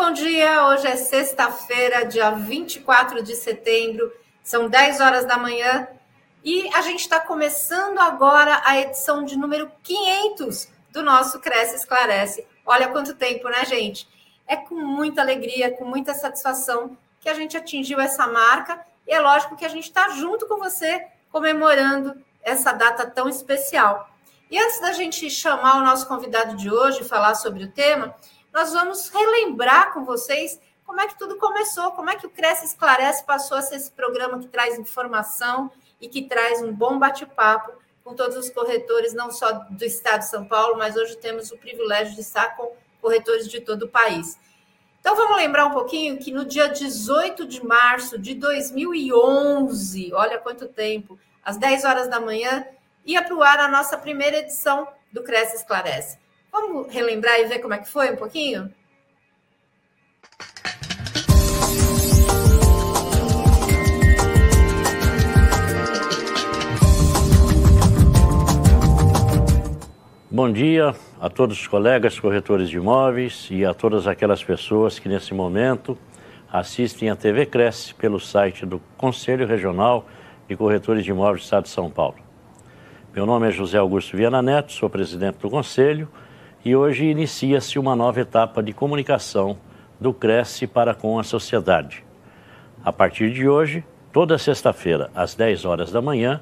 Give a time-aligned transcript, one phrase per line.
[0.00, 0.64] bom dia.
[0.64, 4.10] Hoje é sexta-feira, dia 24 de setembro,
[4.42, 5.86] são 10 horas da manhã
[6.42, 12.46] e a gente está começando agora a edição de número 500 do nosso Cresce Esclarece.
[12.64, 14.08] Olha quanto tempo, né, gente?
[14.48, 19.20] É com muita alegria, com muita satisfação que a gente atingiu essa marca e é
[19.20, 24.08] lógico que a gente está junto com você comemorando essa data tão especial.
[24.50, 28.16] E antes da gente chamar o nosso convidado de hoje e falar sobre o tema,
[28.52, 32.66] nós vamos relembrar com vocês como é que tudo começou, como é que o Cresce
[32.66, 37.72] Esclarece passou a ser esse programa que traz informação e que traz um bom bate-papo
[38.02, 41.58] com todos os corretores, não só do estado de São Paulo, mas hoje temos o
[41.58, 44.36] privilégio de estar com corretores de todo o país.
[44.98, 50.66] Então vamos lembrar um pouquinho que no dia 18 de março de 2011, olha quanto
[50.66, 52.66] tempo, às 10 horas da manhã,
[53.04, 56.18] ia para o ar a nossa primeira edição do Cresce Esclarece.
[56.52, 58.70] Vamos relembrar e ver como é que foi um pouquinho?
[70.28, 75.08] Bom dia a todos os colegas corretores de imóveis e a todas aquelas pessoas que
[75.08, 75.98] nesse momento
[76.50, 80.06] assistem a TV Cresce pelo site do Conselho Regional
[80.48, 82.18] de Corretores de Imóveis do Estado de São Paulo.
[83.14, 86.08] Meu nome é José Augusto Viana Neto, sou presidente do Conselho
[86.64, 89.56] e hoje inicia-se uma nova etapa de comunicação
[89.98, 92.04] do Cresce para com a sociedade.
[92.84, 96.40] A partir de hoje, toda sexta-feira, às 10 horas da manhã,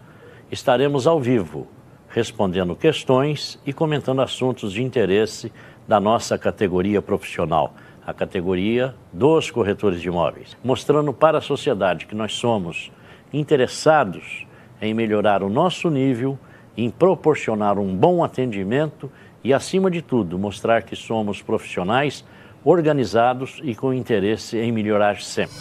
[0.50, 1.68] estaremos ao vivo,
[2.08, 5.52] respondendo questões e comentando assuntos de interesse
[5.86, 7.74] da nossa categoria profissional,
[8.04, 12.90] a categoria dos corretores de imóveis, mostrando para a sociedade que nós somos
[13.32, 14.46] interessados
[14.80, 16.38] em melhorar o nosso nível,
[16.76, 19.10] em proporcionar um bom atendimento
[19.48, 22.22] e, acima de tudo, mostrar que somos profissionais
[22.62, 25.56] organizados e com interesse em melhorar sempre.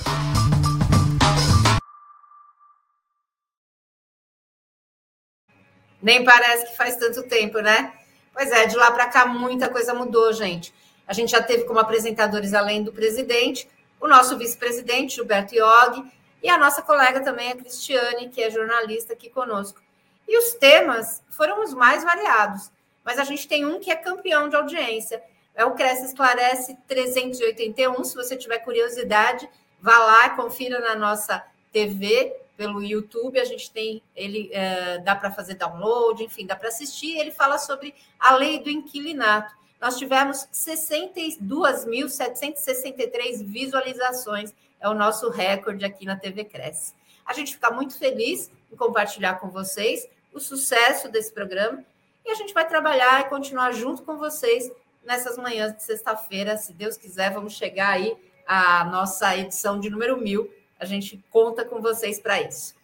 [6.02, 7.94] Nem parece que faz tanto tempo, né?
[8.34, 10.74] Pois é, de lá para cá muita coisa mudou, gente.
[11.08, 13.70] A gente já teve como apresentadores, além do presidente,
[14.02, 16.04] o nosso vice-presidente, Gilberto Iog,
[16.44, 19.80] e a nossa colega também, a Cristiane, que é jornalista aqui conosco.
[20.28, 22.70] E os temas foram os mais variados
[23.08, 25.24] mas a gente tem um que é campeão de audiência.
[25.56, 28.04] É o Cresce Esclarece 381.
[28.04, 31.42] Se você tiver curiosidade, vá lá, confira na nossa
[31.72, 33.40] TV, pelo YouTube.
[33.40, 37.18] A gente tem ele, é, dá para fazer download, enfim, dá para assistir.
[37.18, 39.56] Ele fala sobre a lei do inquilinato.
[39.80, 46.94] Nós tivemos 62.763 visualizações, é o nosso recorde aqui na TV Cresce.
[47.26, 51.86] A gente fica muito feliz em compartilhar com vocês o sucesso desse programa
[52.28, 54.70] e a gente vai trabalhar e continuar junto com vocês
[55.02, 56.58] nessas manhãs de sexta-feira.
[56.58, 60.54] Se Deus quiser, vamos chegar aí à nossa edição de número mil.
[60.78, 62.76] A gente conta com vocês para isso.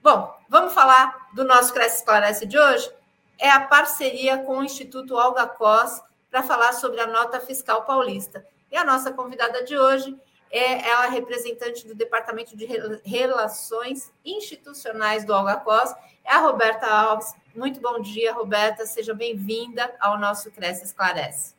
[0.00, 2.88] Bom, vamos falar do nosso Cresce Esclarece de hoje?
[3.36, 6.00] É a parceria com o Instituto Olga Cos
[6.30, 8.46] para falar sobre a nota fiscal paulista.
[8.70, 10.16] E a nossa convidada de hoje
[10.50, 12.64] é ela representante do Departamento de
[13.04, 15.92] Relações Institucionais do Olga Cos,
[16.24, 18.86] é a Roberta Alves, muito bom dia, Roberta.
[18.86, 21.54] Seja bem-vinda ao nosso Cresce Esclarece.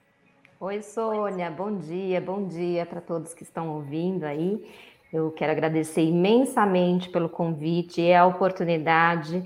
[0.57, 1.51] Oi, Sônia.
[1.51, 4.65] Bom dia, bom dia para todos que estão ouvindo aí.
[5.11, 9.43] Eu quero agradecer imensamente pelo convite e a oportunidade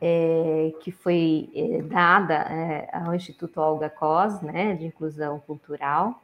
[0.00, 6.20] é, que foi é, dada é, ao Instituto Olga Cos, né, de Inclusão Cultural.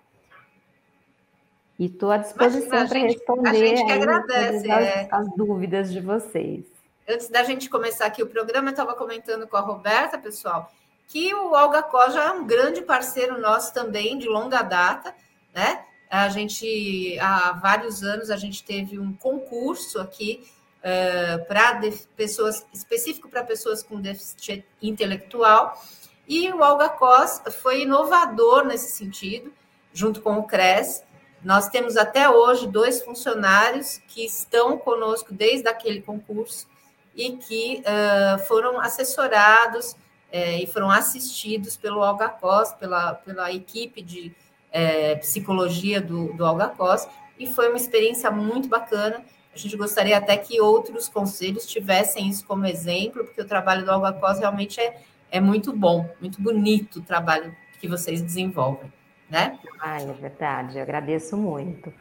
[1.79, 5.09] E estou à disposição para responder a gente que agradece, as, é.
[5.11, 9.57] as dúvidas de vocês antes da gente começar aqui o programa, eu estava comentando com
[9.57, 10.73] a Roberta, pessoal,
[11.09, 15.15] que o Olga Có já é um grande parceiro nosso também, de longa data,
[15.53, 15.85] né?
[16.09, 21.81] A gente, há vários anos, a gente teve um concurso aqui uh, para
[22.17, 25.81] pessoas, específico para pessoas com déficit intelectual,
[26.29, 29.53] e o Olga Cos foi inovador nesse sentido,
[29.93, 31.03] junto com o CRES.
[31.43, 36.69] Nós temos até hoje dois funcionários que estão conosco desde aquele concurso,
[37.15, 39.97] e que uh, foram assessorados
[40.33, 44.33] é, e foram assistidos pelo Algacos, pela, pela equipe de
[44.71, 47.07] é, psicologia do, do Algacos,
[47.39, 49.25] e foi uma experiência muito bacana.
[49.53, 53.91] A gente gostaria até que outros conselhos tivessem isso como exemplo, porque o trabalho do
[53.91, 58.93] Algacos realmente é, é muito bom, muito bonito o trabalho que vocês desenvolvem,
[59.29, 59.59] né?
[59.81, 61.93] Ah, é verdade, eu agradeço muito.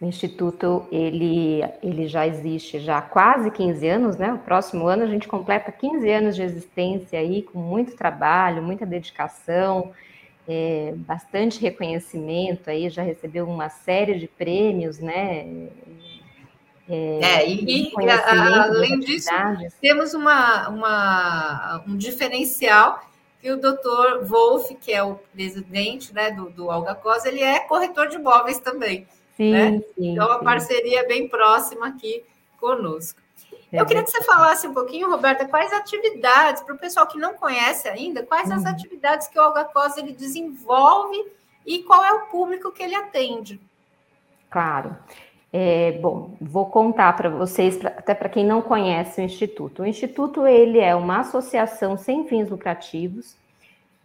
[0.00, 4.32] O Instituto, ele, ele já existe já há quase 15 anos, né?
[4.32, 8.86] O próximo ano a gente completa 15 anos de existência aí, com muito trabalho, muita
[8.86, 9.92] dedicação,
[10.46, 15.68] é, bastante reconhecimento aí, já recebeu uma série de prêmios, né?
[16.88, 19.28] É, é e, e a, além disso,
[19.80, 23.02] temos uma, uma, um diferencial
[23.40, 27.60] que o doutor Wolf, que é o presidente né, do, do Alga Cosa, ele é
[27.60, 29.06] corretor de imóveis também.
[29.38, 29.82] Sim, né?
[29.94, 32.24] sim, então, a parceria bem próxima aqui
[32.60, 33.20] conosco.
[33.72, 37.34] Eu queria que você falasse um pouquinho, Roberta, quais atividades, para o pessoal que não
[37.34, 38.68] conhece ainda, quais as uhum.
[38.68, 41.24] atividades que o Olga Cosa ele desenvolve
[41.64, 43.60] e qual é o público que ele atende.
[44.50, 44.96] Claro.
[45.52, 49.82] É, bom, vou contar para vocês, pra, até para quem não conhece o Instituto.
[49.82, 53.36] O Instituto ele é uma associação sem fins lucrativos.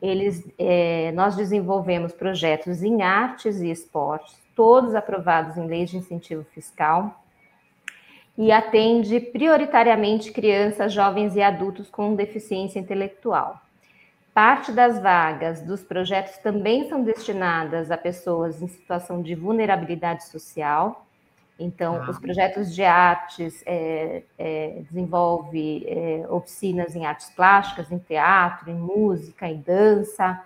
[0.04, 6.44] Eles, é, nós desenvolvemos projetos em artes e esportes, todos aprovados em leis de incentivo
[6.54, 7.24] fiscal
[8.38, 13.62] e atende prioritariamente crianças, jovens e adultos com deficiência intelectual.
[14.34, 21.06] Parte das vagas dos projetos também são destinadas a pessoas em situação de vulnerabilidade social.
[21.60, 22.10] Então, ah.
[22.10, 28.76] os projetos de artes é, é, desenvolve é, oficinas em artes plásticas, em teatro, em
[28.76, 30.42] música, em dança,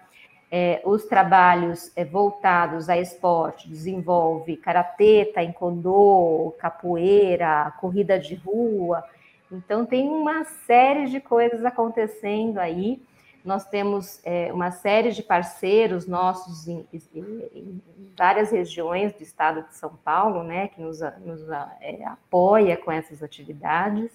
[0.50, 9.04] é, os trabalhos é, voltados a esporte desenvolve karatê, taekwondo, capoeira, corrida de rua.
[9.52, 13.02] Então tem uma série de coisas acontecendo aí.
[13.48, 17.82] Nós temos é, uma série de parceiros nossos em, em, em,
[18.18, 21.48] várias regiões do estado de São Paulo, né, que nos, nos
[21.80, 24.12] é, apoia com essas atividades.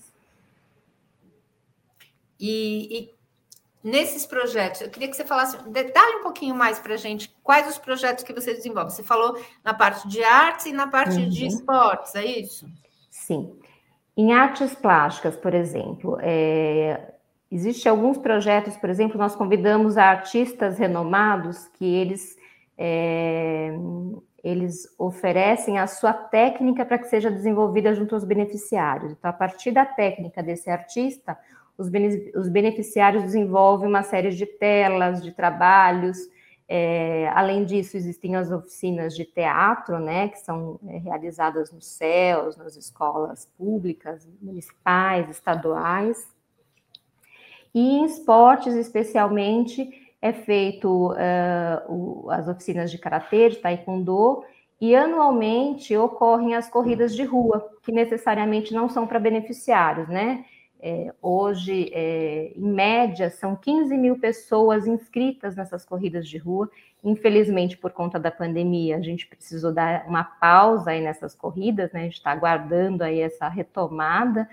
[2.39, 3.15] E, e
[3.83, 7.67] nesses projetos, eu queria que você falasse, detalhe um pouquinho mais para a gente quais
[7.67, 8.93] os projetos que você desenvolve.
[8.93, 11.31] Você falou na parte de artes e na parte uhum.
[11.31, 12.67] de esportes, é isso?
[13.09, 13.59] Sim.
[14.15, 17.12] Em artes plásticas, por exemplo, é,
[17.55, 22.37] existem alguns projetos, por exemplo, nós convidamos artistas renomados que eles
[22.79, 23.73] é,
[24.43, 29.13] eles oferecem a sua técnica para que seja desenvolvida junto aos beneficiários.
[29.13, 31.39] Então, a partir da técnica desse artista,
[31.79, 36.19] os beneficiários desenvolvem uma série de telas, de trabalhos.
[36.69, 42.57] É, além disso, existem as oficinas de teatro, né, que são é, realizadas nos céus,
[42.57, 46.32] nas escolas públicas, municipais, estaduais.
[47.75, 49.89] E em esportes, especialmente,
[50.21, 54.45] é feito uh, o, as oficinas de karatê, de taekwondo,
[54.81, 60.45] e anualmente ocorrem as corridas de rua, que necessariamente não são para beneficiários, né?
[60.85, 66.69] É, hoje, é, em média, são 15 mil pessoas inscritas nessas corridas de rua.
[67.05, 72.01] Infelizmente, por conta da pandemia, a gente precisou dar uma pausa aí nessas corridas, né?
[72.01, 74.49] A gente está aguardando aí essa retomada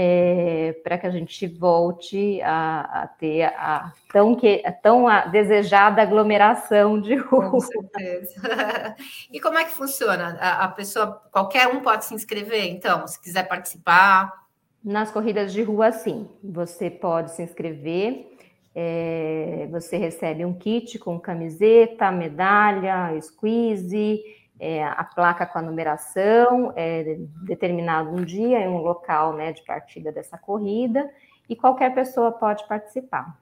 [0.00, 6.00] é, para que a gente volte a, a ter a tão, que, a tão desejada
[6.00, 7.50] aglomeração de rua.
[7.50, 8.94] Com certeza.
[9.32, 10.38] e como é que funciona?
[10.40, 14.46] A, a pessoa, qualquer um pode se inscrever, então, se quiser participar?
[14.84, 16.28] Nas corridas de rua, sim.
[16.44, 18.36] Você pode se inscrever,
[18.76, 24.22] é, você recebe um kit com camiseta, medalha, squeeze,
[24.58, 29.62] é, a placa com a numeração, é, determinado um dia em um local né, de
[29.64, 31.08] partida dessa corrida,
[31.48, 33.38] e qualquer pessoa pode participar.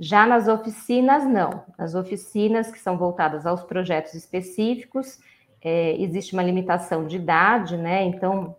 [0.00, 1.64] Já nas oficinas, não.
[1.76, 5.18] Nas oficinas que são voltadas aos projetos específicos,
[5.60, 8.04] é, existe uma limitação de idade, né?
[8.04, 8.56] Então,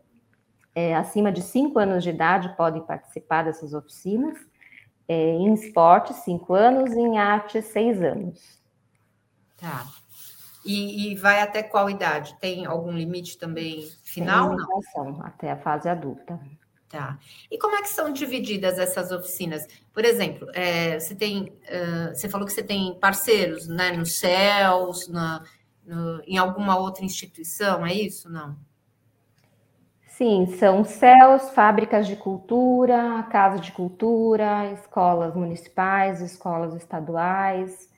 [0.76, 4.38] é, acima de 5 anos de idade podem participar dessas oficinas.
[5.08, 8.62] É, em esporte, 5 anos, em arte, 6 anos.
[9.58, 9.86] Tá.
[10.66, 12.36] E, e, vai até qual idade?
[12.40, 14.56] Tem algum limite também final?
[14.94, 16.40] Tem até a fase adulta.
[16.90, 17.20] Tá.
[17.52, 19.68] E como é que são divididas essas oficinas?
[19.94, 25.08] Por exemplo, é, você tem, uh, você falou que você tem parceiros, né, nos céus,
[25.08, 25.44] na,
[25.86, 28.28] no, em alguma outra instituição, é isso?
[28.28, 28.58] Não?
[30.08, 37.89] Sim, são céus, fábricas de cultura, casa de cultura, escolas municipais, escolas estaduais,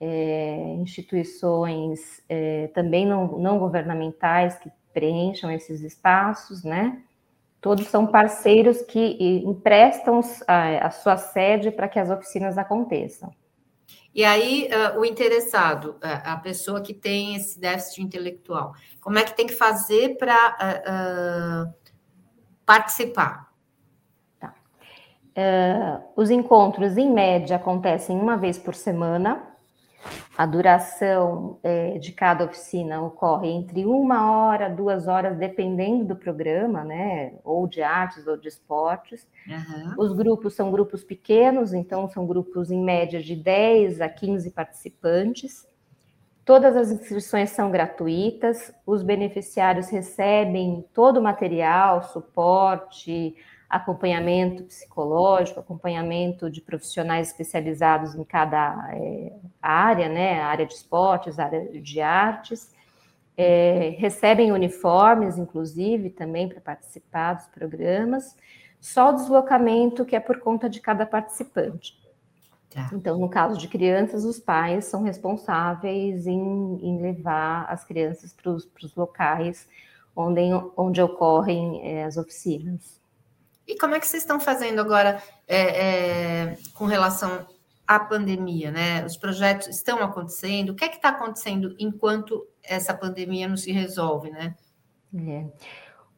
[0.00, 7.02] é, instituições é, também não, não governamentais que preencham esses espaços, né?
[7.60, 13.32] Todos são parceiros que emprestam a, a sua sede para que as oficinas aconteçam.
[14.16, 19.22] E aí, uh, o interessado, uh, a pessoa que tem esse déficit intelectual, como é
[19.22, 21.74] que tem que fazer para uh,
[22.64, 23.52] participar?
[24.40, 24.54] Tá.
[26.16, 29.55] os encontros, em média, acontecem uma vez por semana.
[30.36, 36.84] A duração é, de cada oficina ocorre entre uma hora, duas horas, dependendo do programa,
[36.84, 37.34] né?
[37.42, 39.26] Ou de artes ou de esportes.
[39.46, 39.94] Uhum.
[39.98, 45.66] Os grupos são grupos pequenos, então são grupos em média de 10 a 15 participantes.
[46.44, 53.34] Todas as inscrições são gratuitas, os beneficiários recebem todo o material, suporte,
[53.68, 61.80] acompanhamento psicológico, acompanhamento de profissionais especializados em cada é, área, né, área de esportes, área
[61.80, 62.74] de artes,
[63.36, 68.36] é, recebem uniformes, inclusive, também para participar dos programas,
[68.80, 71.94] só o deslocamento que é por conta de cada participante.
[72.70, 72.90] Tá.
[72.92, 78.50] Então, no caso de crianças, os pais são responsáveis em, em levar as crianças para
[78.50, 79.68] os locais
[80.14, 80.40] onde,
[80.76, 83.00] onde ocorrem é, as oficinas.
[83.66, 87.46] E como é que vocês estão fazendo agora é, é, com relação
[87.86, 89.04] à pandemia, né?
[89.04, 90.70] Os projetos estão acontecendo?
[90.70, 94.54] O que é que está acontecendo enquanto essa pandemia não se resolve, né?
[95.14, 95.44] É.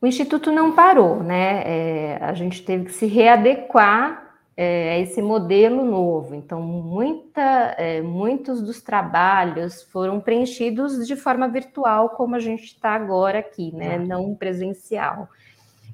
[0.01, 1.63] O Instituto não parou, né?
[1.65, 6.35] É, a gente teve que se readequar é, a esse modelo novo.
[6.35, 12.91] Então, muita, é, muitos dos trabalhos foram preenchidos de forma virtual, como a gente está
[12.91, 13.99] agora aqui, né?
[13.99, 15.29] Não presencial.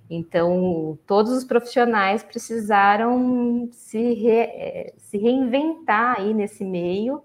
[0.09, 7.23] Então, todos os profissionais precisaram se, re, é, se reinventar aí nesse meio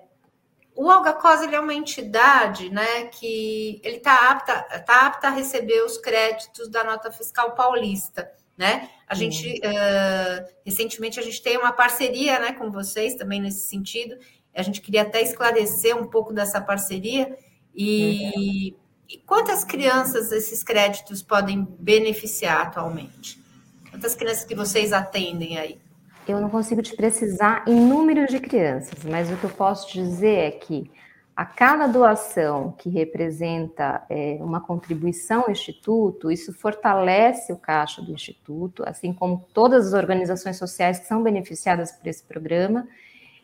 [0.75, 5.83] o AlgaCos ele é uma entidade né, que ele está apta, tá apta a receber
[5.83, 8.31] os créditos da nota fiscal paulista.
[8.57, 8.89] Né?
[9.07, 14.17] A gente uh, recentemente a gente tem uma parceria né, com vocês também nesse sentido,
[14.55, 17.37] a gente queria até esclarecer um pouco dessa parceria
[17.75, 18.75] e,
[19.09, 23.43] e quantas crianças esses créditos podem beneficiar atualmente?
[23.89, 25.79] Quantas crianças que vocês atendem aí?
[26.27, 30.35] Eu não consigo te precisar em número de crianças, mas o que eu posso dizer
[30.35, 30.91] é que
[31.35, 38.11] a cada doação que representa é, uma contribuição ao Instituto, isso fortalece o caixa do
[38.11, 42.87] Instituto, assim como todas as organizações sociais que são beneficiadas por esse programa,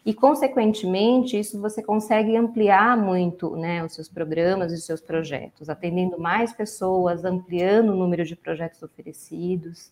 [0.05, 5.67] e, consequentemente, isso você consegue ampliar muito né, os seus programas e os seus projetos,
[5.67, 9.89] atendendo mais pessoas, ampliando o número de projetos oferecidos.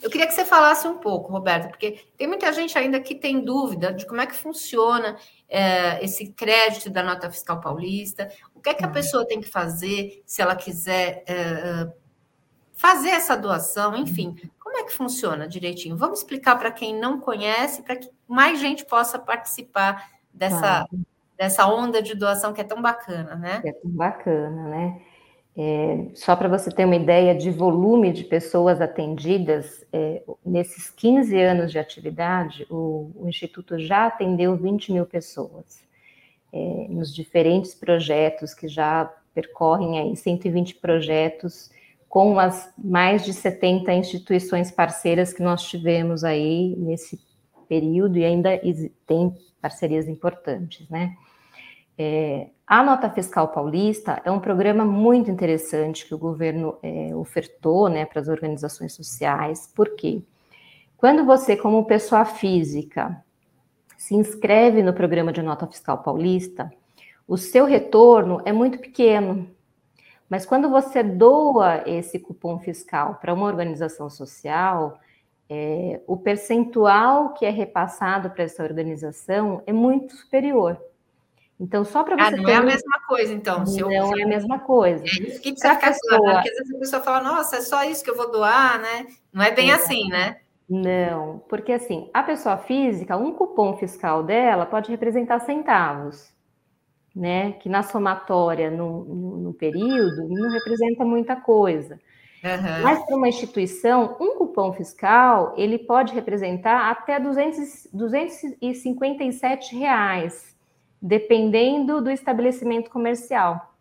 [0.00, 3.44] Eu queria que você falasse um pouco, Roberto, porque tem muita gente ainda que tem
[3.44, 5.16] dúvida de como é que funciona
[5.48, 8.92] é, esse crédito da nota fiscal paulista, o que é que a uhum.
[8.92, 11.88] pessoa tem que fazer se ela quiser é,
[12.72, 14.36] fazer essa doação, enfim,
[14.72, 15.98] como é que funciona direitinho?
[15.98, 20.86] Vamos explicar para quem não conhece, para que mais gente possa participar dessa,
[21.36, 23.60] dessa onda de doação que é tão bacana, né?
[23.66, 25.02] É tão bacana, né?
[25.54, 31.38] É, só para você ter uma ideia de volume de pessoas atendidas, é, nesses 15
[31.38, 35.82] anos de atividade, o, o, Instituto já atendeu 20 mil pessoas,
[36.50, 41.70] é, nos diferentes projetos que já percorrem aí 120 projetos
[42.12, 47.18] com as mais de 70 instituições parceiras que nós tivemos aí nesse
[47.66, 48.50] período e ainda
[49.06, 51.16] tem parcerias importantes, né?
[51.96, 57.88] É, a Nota Fiscal Paulista é um programa muito interessante que o governo é, ofertou
[57.88, 60.20] né, para as organizações sociais, porque
[60.98, 63.24] quando você, como pessoa física,
[63.96, 66.70] se inscreve no programa de Nota Fiscal Paulista,
[67.26, 69.48] o seu retorno é muito pequeno,
[70.32, 74.98] mas quando você doa esse cupom fiscal para uma organização social,
[75.46, 80.80] é, o percentual que é repassado para essa organização é muito superior.
[81.60, 82.36] Então, só para ah, você.
[82.36, 83.62] Ah, não é a mesma coisa, então.
[83.62, 84.16] Não eu...
[84.16, 85.04] é a mesma coisa.
[85.04, 86.18] É isso que precisa ficar pessoa...
[86.18, 88.80] claro, porque às vezes a pessoa fala, nossa, é só isso que eu vou doar,
[88.80, 89.06] né?
[89.30, 89.74] Não é bem é.
[89.74, 90.38] assim, né?
[90.66, 96.32] Não, porque assim, a pessoa física, um cupom fiscal dela pode representar centavos,
[97.14, 97.52] né?
[97.52, 101.98] Que na somatória, no, no, no período, não representa muita coisa.
[102.44, 102.82] Uhum.
[102.82, 110.56] Mas para uma instituição, um cupom fiscal ele pode representar até 200, 257 reais,
[111.00, 113.72] dependendo do estabelecimento comercial,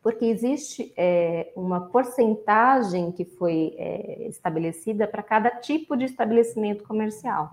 [0.00, 7.50] porque existe é, uma porcentagem que foi é, estabelecida para cada tipo de estabelecimento comercial.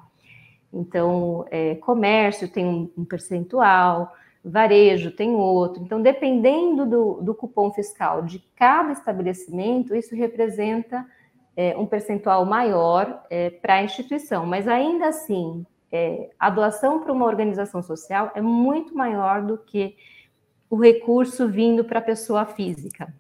[0.71, 4.13] Então, é, comércio tem um, um percentual,
[4.49, 5.83] varejo tem outro.
[5.83, 11.05] Então, dependendo do, do cupom fiscal de cada estabelecimento, isso representa
[11.55, 14.45] é, um percentual maior é, para a instituição.
[14.45, 19.95] Mas ainda assim, é, a doação para uma organização social é muito maior do que
[20.69, 23.13] o recurso vindo para a pessoa física.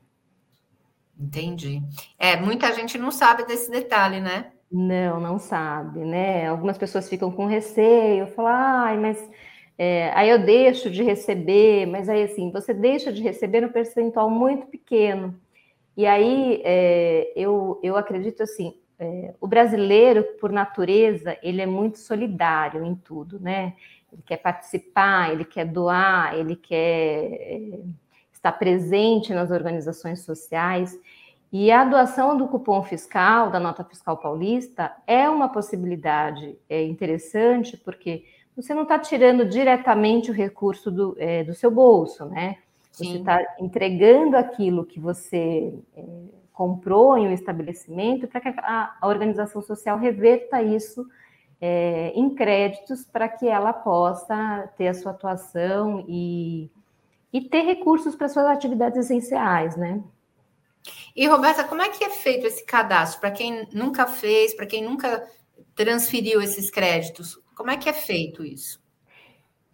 [1.17, 1.81] Entendi.
[2.19, 4.51] É, muita gente não sabe desse detalhe, né?
[4.71, 6.47] Não, não sabe, né?
[6.47, 9.29] Algumas pessoas ficam com receio, falam, ai, mas
[9.77, 14.29] é, aí eu deixo de receber, mas aí assim, você deixa de receber no percentual
[14.29, 15.35] muito pequeno.
[15.97, 21.99] E aí é, eu, eu acredito assim, é, o brasileiro, por natureza, ele é muito
[21.99, 23.73] solidário em tudo, né?
[24.11, 27.79] Ele quer participar, ele quer doar, ele quer é,
[28.31, 30.97] estar presente nas organizações sociais.
[31.51, 37.77] E a doação do cupom fiscal, da nota fiscal paulista, é uma possibilidade é, interessante,
[37.77, 38.23] porque
[38.55, 42.57] você não está tirando diretamente o recurso do, é, do seu bolso, né?
[42.91, 43.11] Sim.
[43.11, 46.03] Você está entregando aquilo que você é,
[46.53, 51.05] comprou em um estabelecimento para que a, a, organização social reverta isso
[51.59, 56.71] é, em créditos para que ela possa ter a sua atuação e,
[57.33, 60.01] e ter recursos para suas atividades essenciais, né?
[61.13, 63.19] E Roberta, como é que é feito esse cadastro?
[63.19, 65.27] Para quem nunca fez, para quem nunca
[65.73, 68.83] transferiu esses créditos, como é que é feito isso?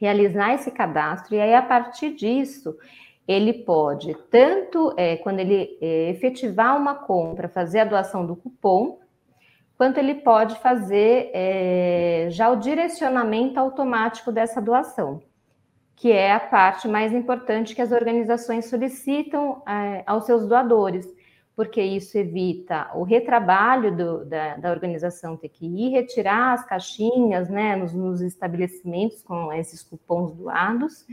[0.00, 2.76] realizar esse cadastro, e aí, a partir disso,
[3.28, 8.98] ele pode, tanto é, quando ele é, efetivar uma compra, fazer a doação do cupom,
[9.78, 15.22] quanto ele pode fazer é, já o direcionamento automático dessa doação
[15.96, 21.06] que é a parte mais importante que as organizações solicitam é, aos seus doadores,
[21.56, 27.48] porque isso evita o retrabalho do, da, da, organização ter que ir retirar as caixinhas
[27.48, 31.06] né, nos, nos estabelecimentos com esses cupons doados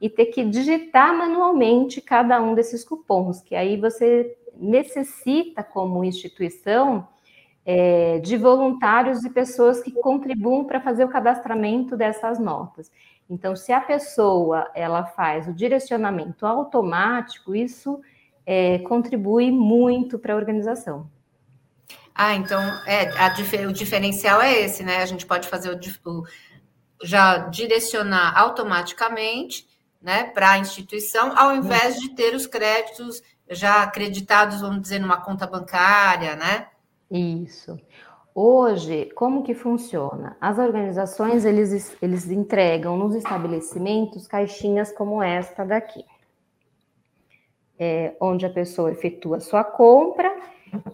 [0.00, 7.06] e ter que digitar manualmente cada um desses cupons, que aí você necessita, como instituição,
[7.64, 12.90] é, de voluntários e pessoas que contribuam para fazer o cadastramento dessas notas.
[13.30, 18.00] Então, se a pessoa ela faz o direcionamento automático, isso
[18.44, 21.08] é, contribui muito para a organização.
[22.12, 23.32] Ah, então é, a,
[23.68, 24.96] o diferencial é esse, né?
[24.96, 26.24] A gente pode fazer o, o
[27.02, 29.66] já direcionar automaticamente,
[30.02, 35.20] né, para a instituição, ao invés de ter os créditos já acreditados, vamos dizer, numa
[35.20, 36.68] conta bancária, né?
[37.10, 37.78] Isso.
[38.42, 40.34] Hoje, como que funciona?
[40.40, 46.06] As organizações, eles, eles entregam nos estabelecimentos caixinhas como esta daqui,
[47.78, 50.34] é, onde a pessoa efetua sua compra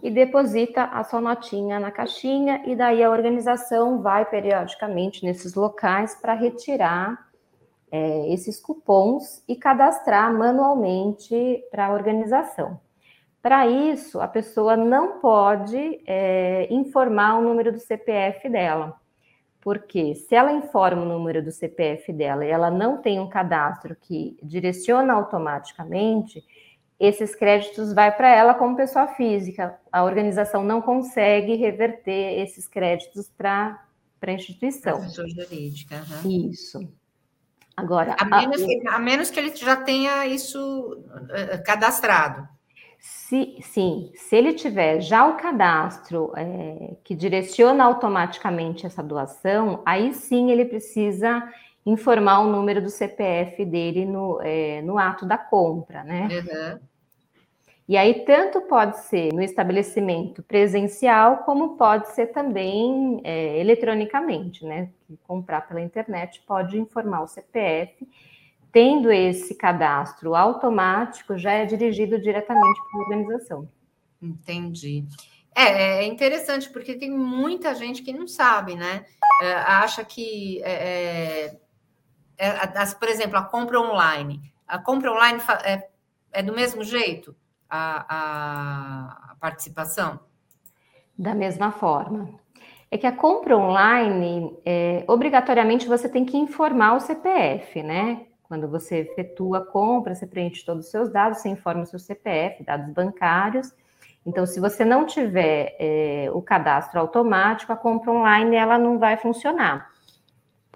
[0.03, 6.15] e deposita a sua notinha na caixinha, e daí a organização vai periodicamente nesses locais
[6.15, 7.29] para retirar
[7.89, 12.77] é, esses cupons e cadastrar manualmente para a organização.
[13.47, 18.99] Para isso, a pessoa não pode é, informar o número do CPF dela,
[19.61, 23.95] porque se ela informa o número do CPF dela e ela não tem um cadastro
[23.95, 26.43] que direciona automaticamente,
[26.99, 29.79] esses créditos vai para ela como pessoa física.
[29.93, 33.81] A organização não consegue reverter esses créditos para
[34.21, 34.99] a instituição.
[34.99, 36.03] Pessoa jurídica.
[36.21, 36.49] Uhum.
[36.51, 36.85] Isso.
[37.77, 42.56] Agora, a menos, a, a menos que ele já tenha isso uh, cadastrado.
[42.99, 50.13] Se, sim, se ele tiver já o cadastro é, que direciona automaticamente essa doação, aí
[50.13, 51.43] sim ele precisa
[51.85, 56.27] informar o número do CPF dele no, é, no ato da compra, né?
[56.31, 56.79] Uhum.
[57.87, 64.89] E aí, tanto pode ser no estabelecimento presencial, como pode ser também é, eletronicamente, né?
[65.25, 68.05] Comprar pela internet pode informar o CPF.
[68.71, 73.69] Tendo esse cadastro automático, já é dirigido diretamente para a organização.
[74.21, 75.05] Entendi.
[75.55, 79.05] É, é interessante, porque tem muita gente que não sabe, né?
[79.41, 81.57] É, acha que, é,
[82.37, 84.41] é, é por exemplo, a compra online.
[84.67, 85.87] A compra online é,
[86.31, 87.35] é do mesmo jeito?
[87.69, 90.19] a, a participação?
[91.17, 92.39] Da mesma forma.
[92.89, 98.27] É que a compra online, é, obrigatoriamente você tem que informar o CPF, né?
[98.47, 101.99] Quando você efetua a compra, você preenche todos os seus dados, você informa o seu
[101.99, 103.73] CPF, dados bancários.
[104.25, 109.17] Então, se você não tiver é, o cadastro automático, a compra online ela não vai
[109.17, 109.91] funcionar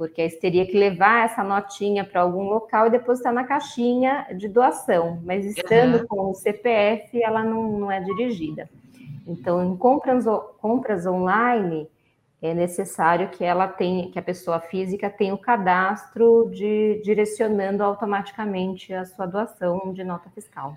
[0.02, 4.26] porque aí você teria que levar essa notinha para algum local e depositar na caixinha
[4.36, 6.08] de doação, mas estando uhum.
[6.08, 8.68] com o CPF, ela não, não é dirigida.
[9.28, 10.26] Então, em compras,
[10.60, 11.88] compras online,
[12.42, 18.94] é necessário que ela tenha, que a pessoa física tenha o cadastro de direcionando automaticamente
[18.94, 20.76] a sua doação de nota fiscal.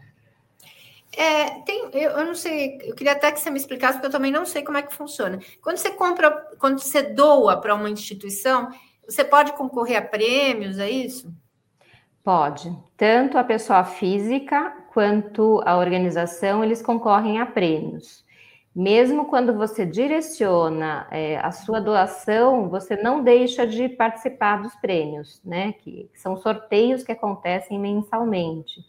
[1.16, 4.12] É, tem, eu, eu, não sei, eu queria até que você me explicasse, porque eu
[4.12, 5.38] também não sei como é que funciona.
[5.62, 8.68] Quando você compra, quando você doa para uma instituição,
[9.06, 11.32] você pode concorrer a prêmios, é isso?
[12.22, 12.76] Pode.
[12.96, 18.24] Tanto a pessoa física quanto a organização, eles concorrem a prêmios.
[18.74, 25.40] Mesmo quando você direciona é, a sua doação, você não deixa de participar dos prêmios,
[25.44, 25.74] né?
[25.74, 28.84] Que são sorteios que acontecem mensalmente.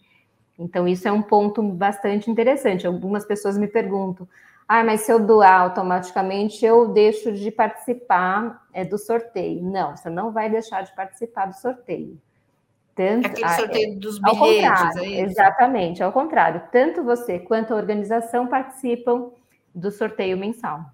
[0.58, 2.88] Então, isso é um ponto bastante interessante.
[2.88, 4.28] Algumas pessoas me perguntam:
[4.68, 9.62] ah, mas se eu doar automaticamente, eu deixo de participar é, do sorteio.
[9.62, 12.20] Não, você não vai deixar de participar do sorteio.
[12.96, 16.64] Tanto, Aquele sorteio ah, dos bilhetes, é Exatamente, ao contrário.
[16.72, 19.30] Tanto você quanto a organização participam
[19.76, 20.86] do sorteio mensal.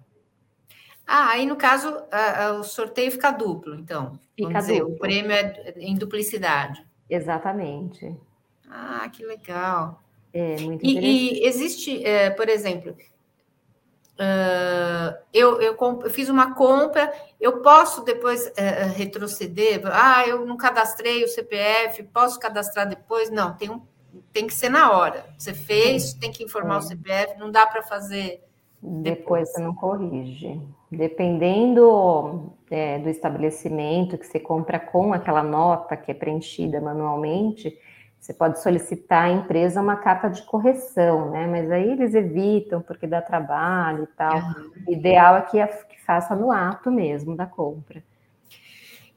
[1.06, 1.88] Ah, aí no caso,
[2.58, 4.18] o sorteio fica duplo, então.
[4.36, 4.94] Fica dizer, duplo.
[4.94, 6.84] o prêmio é em duplicidade.
[7.08, 8.16] Exatamente.
[8.68, 10.02] Ah, que legal.
[10.32, 11.06] É, muito interessante.
[11.06, 12.96] E, e existe, é, por exemplo,
[14.12, 19.80] Uh, eu, eu, eu, fiz uma compra, eu posso depois uh, retroceder?
[19.86, 23.30] Ah, eu não cadastrei o CPF, posso cadastrar depois?
[23.30, 23.82] Não, tem, um,
[24.32, 25.26] tem que ser na hora.
[25.36, 28.44] Você fez, tem que informar o CPF, não dá para fazer.
[28.82, 29.52] Depois.
[29.52, 30.60] você não corrige.
[30.90, 37.78] Dependendo é, do estabelecimento que você compra com aquela nota que é preenchida manualmente,
[38.18, 41.46] você pode solicitar à empresa uma carta de correção, né?
[41.46, 44.36] Mas aí eles evitam porque dá trabalho e tal.
[44.36, 44.70] Uhum.
[44.88, 48.02] O ideal é que, que faça no ato mesmo da compra.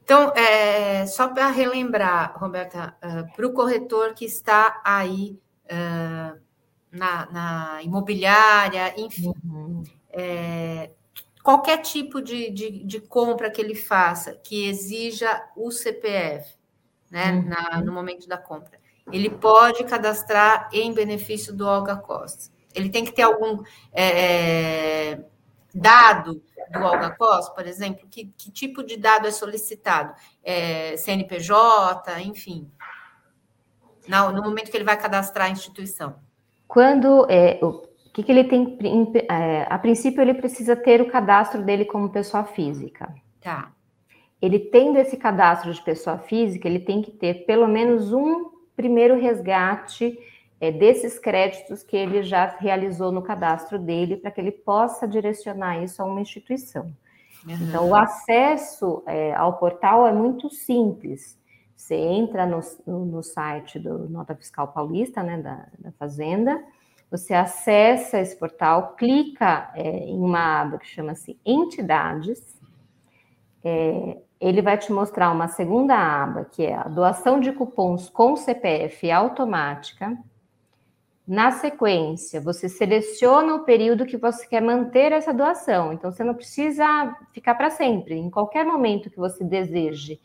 [0.02, 6.45] Então, é, só para relembrar, Roberta, uh, para o corretor que está aí uh,
[6.96, 9.82] na, na, imobiliária, enfim, uhum.
[10.10, 10.90] é,
[11.42, 16.54] qualquer tipo de, de, de, compra que ele faça que exija o CPF,
[17.10, 17.48] né, uhum.
[17.48, 18.78] na, no momento da compra
[19.12, 22.52] ele pode cadastrar em benefício do Olga Costa.
[22.74, 25.24] Ele tem que ter algum é, é
[25.74, 30.14] dado do Olga Costa, por exemplo, que, que tipo de dado é solicitado?
[30.42, 32.70] É, CNPJ, enfim.
[34.08, 36.20] No, no momento que ele vai cadastrar a instituição.
[36.66, 38.78] Quando é, o que, que ele tem?
[39.28, 43.14] É, a princípio, ele precisa ter o cadastro dele como pessoa física.
[43.40, 43.72] Tá.
[44.40, 49.18] Ele tendo esse cadastro de pessoa física, ele tem que ter pelo menos um primeiro
[49.18, 50.18] resgate
[50.60, 55.82] é, desses créditos que ele já realizou no cadastro dele, para que ele possa direcionar
[55.82, 56.92] isso a uma instituição.
[57.46, 57.54] Uhum.
[57.60, 61.38] Então, o acesso é, ao portal é muito simples.
[61.76, 66.60] Você entra no, no, site do Nota Fiscal Paulista, né, da, da Fazenda,
[67.10, 72.56] você acessa esse portal, clica é, em uma aba que chama-se Entidades,
[73.62, 78.36] é, ele vai te mostrar uma segunda aba, que é a doação de cupons com
[78.36, 80.16] CPF automática.
[81.26, 85.92] Na sequência, você seleciona o período que você quer manter essa doação.
[85.92, 88.14] Então, você não precisa ficar para sempre.
[88.14, 90.20] Em qualquer momento que você deseje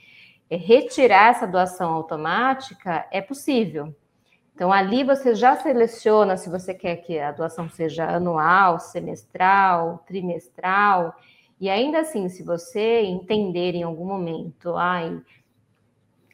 [0.57, 3.95] retirar essa doação automática, é possível.
[4.53, 11.15] Então, ali você já seleciona se você quer que a doação seja anual, semestral, trimestral
[11.61, 15.21] e ainda assim, se você entender em algum momento, ai,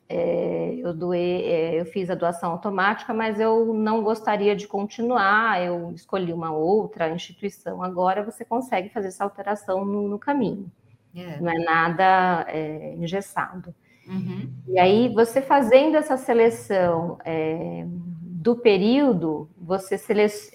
[0.07, 5.61] é, eu doei, é, eu fiz a doação automática, mas eu não gostaria de continuar,
[5.61, 7.83] eu escolhi uma outra instituição.
[7.83, 10.71] Agora você consegue fazer essa alteração no, no caminho.
[11.13, 11.41] É.
[11.41, 13.75] Não é nada é, engessado.
[14.07, 14.49] Uhum.
[14.67, 19.95] E aí, você fazendo essa seleção é, do período, você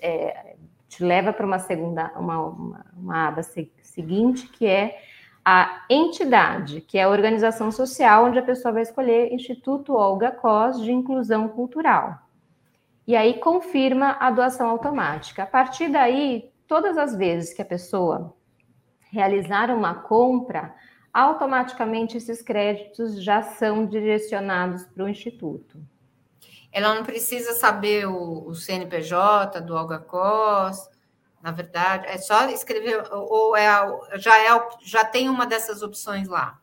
[0.01, 0.57] é,
[0.89, 4.99] te leva para uma segunda, uma, uma, uma aba seguinte, que é
[5.45, 10.81] a entidade, que é a organização social, onde a pessoa vai escolher Instituto Olga Cos
[10.81, 12.19] de Inclusão Cultural.
[13.07, 15.43] E aí confirma a doação automática.
[15.43, 18.33] A partir daí, todas as vezes que a pessoa
[19.11, 20.75] realizar uma compra,
[21.13, 25.79] automaticamente esses créditos já são direcionados para o Instituto.
[26.73, 30.89] Ela não precisa saber o, o CNPJ do Olga Cos,
[31.43, 33.69] na verdade, é só escrever, ou é,
[34.15, 36.59] já, é, já tem uma dessas opções lá?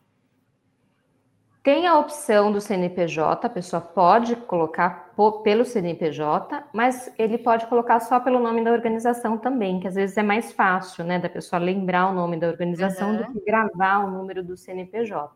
[1.62, 5.09] Tem a opção do CNPJ, a pessoa pode colocar
[5.42, 10.16] pelo CNPJ, mas ele pode colocar só pelo nome da organização também, que às vezes
[10.16, 13.16] é mais fácil, né, da pessoa lembrar o nome da organização uhum.
[13.18, 15.30] do que gravar o número do CNPJ.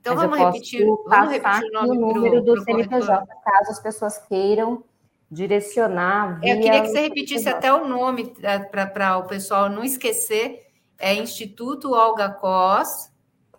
[0.00, 3.42] Então mas vamos repetir, vamos repetir o, o número pro, do pro CNPJ, corretor.
[3.44, 4.84] caso as pessoas queiram
[5.30, 6.40] direcionar.
[6.40, 10.64] Via Eu queria que você repetisse até o nome é, para o pessoal não esquecer.
[10.98, 13.10] É Instituto Olga Cos.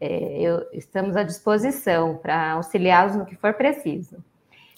[0.00, 4.16] é, eu, estamos à disposição para auxiliá-los no que for preciso.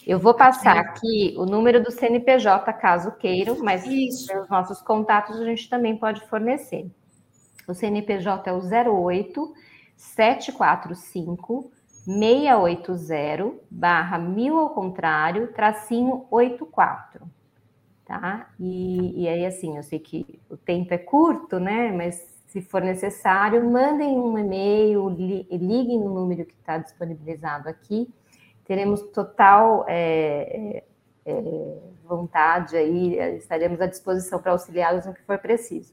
[0.04, 4.36] Eu vou passar aqui o número do CNPJ, caso queiram, mas Isso.
[4.36, 6.90] os nossos contatos a gente também pode fornecer.
[7.68, 9.69] O CNPJ é o 08
[10.00, 11.70] 745
[12.04, 17.26] 680 barra mil ao contrário, tracinho 84.
[18.04, 18.50] Tá?
[18.58, 21.92] E, e aí, assim, eu sei que o tempo é curto, né?
[21.92, 22.16] Mas
[22.48, 28.12] se for necessário, mandem um e-mail, liguem no número que está disponibilizado aqui
[28.70, 30.84] teremos total é,
[31.26, 35.92] é, é, vontade aí, estaremos à disposição para auxiliá-los no que for preciso.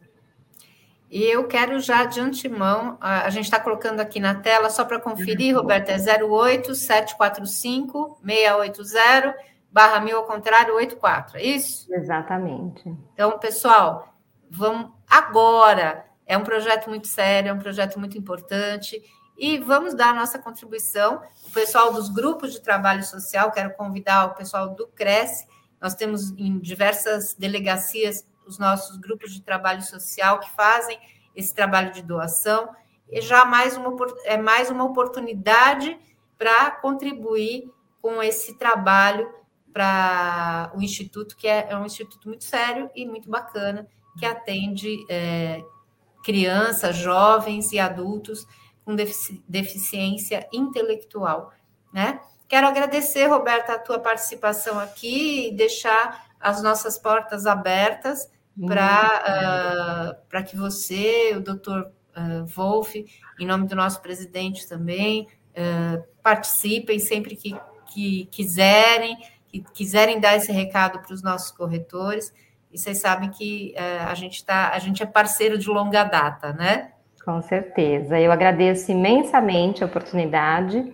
[1.09, 4.99] E eu quero já de antemão, a, gente está colocando aqui na tela, só para
[4.99, 5.55] conferir.
[5.55, 9.35] Roberto, é 08 745 680
[9.71, 11.93] barra mil ao contrário 84, é isso?
[11.93, 12.83] Exatamente.
[13.13, 14.13] Então, pessoal,
[14.49, 16.05] vamos agora.
[16.25, 19.01] É um projeto muito sério, é um projeto muito importante
[19.37, 21.21] e vamos dar a nossa contribuição.
[21.45, 25.47] O pessoal dos grupos de trabalho social, quero convidar o pessoal do Cresce,
[25.79, 30.99] nós temos em diversas delegacias os nossos grupos de trabalho social que fazem
[31.35, 32.69] esse trabalho de doação,
[33.09, 35.97] e já mais uma, é mais uma oportunidade
[36.37, 39.31] para contribuir com esse trabalho
[39.71, 45.05] para o Instituto, que é, é, um instituto muito sério e muito bacana, que atende
[45.07, 45.61] é,
[46.23, 48.47] crianças, jovens e adultos
[48.83, 48.95] com
[49.47, 51.53] deficiência intelectual,
[51.93, 52.19] né?
[52.47, 58.29] Quero agradecer, Roberta, a tua participação aqui e deixar as nossas portas abertas
[58.65, 62.95] para uh, que você, o doutor uh, Wolf,
[63.39, 69.15] em nome do nosso presidente também, uh, participem sempre que, que quiserem,
[69.47, 72.33] que quiserem dar esse recado para os nossos corretores.
[72.71, 76.51] e vocês sabem que é, a gente tá, a gente é parceiro de longa data,
[76.51, 76.91] né?
[77.23, 78.19] Com certeza.
[78.19, 80.93] Eu agradeço imensamente a oportunidade,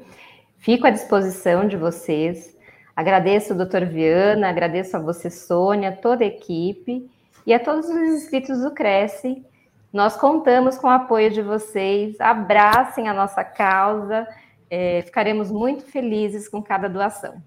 [0.57, 2.55] fico à disposição de vocês.
[2.95, 7.09] Agradeço o doutor Viana, agradeço a você, Sônia, toda a equipe
[7.45, 9.43] e a todos os inscritos do Cresce.
[9.91, 12.19] Nós contamos com o apoio de vocês.
[12.19, 14.27] Abracem a nossa causa.
[14.69, 17.41] É, ficaremos muito felizes com cada doação.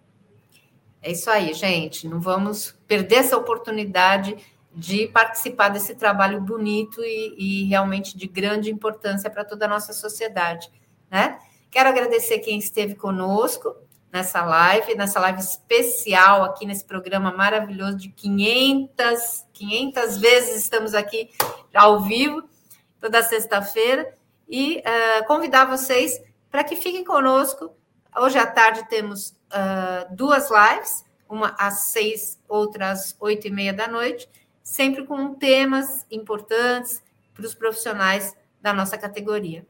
[1.02, 2.06] É isso aí, gente.
[2.06, 4.36] Não vamos perder essa oportunidade
[4.76, 9.94] de participar desse trabalho bonito e, e realmente de grande importância para toda a nossa
[9.94, 10.70] sociedade,
[11.10, 11.38] né?
[11.70, 13.74] Quero agradecer quem esteve conosco
[14.12, 21.30] nessa live, nessa live especial aqui nesse programa maravilhoso de 500, 500 vezes estamos aqui
[21.74, 22.46] ao vivo,
[23.00, 24.14] toda sexta-feira,
[24.48, 27.74] e uh, convidar vocês para que fiquem conosco.
[28.16, 33.72] Hoje à tarde temos uh, duas lives, uma às seis, outra às oito e meia
[33.72, 34.28] da noite,
[34.62, 37.02] sempre com temas importantes
[37.34, 39.66] para os profissionais da nossa categoria.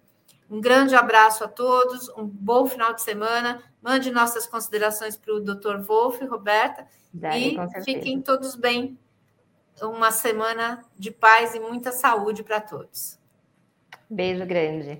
[0.50, 3.62] Um grande abraço a todos, um bom final de semana.
[3.82, 5.78] Mande nossas considerações para o Dr.
[5.80, 8.96] Wolf, Roberta, Daí, e fiquem todos bem.
[9.82, 13.18] Uma semana de paz e muita saúde para todos.
[14.08, 14.98] Beijo grande.